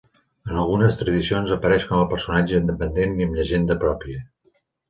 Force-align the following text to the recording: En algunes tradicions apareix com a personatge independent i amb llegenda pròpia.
En 0.53 0.61
algunes 0.61 0.97
tradicions 1.01 1.53
apareix 1.57 1.85
com 1.91 2.01
a 2.05 2.09
personatge 2.15 2.63
independent 2.65 3.15
i 3.21 3.29
amb 3.29 3.41
llegenda 3.41 3.81
pròpia. 3.89 4.29